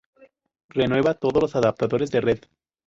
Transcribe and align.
Renueva 0.69 1.13
todos 1.13 1.43
los 1.43 1.55
adaptadores 1.55 2.09
de 2.09 2.21
red. 2.21 2.39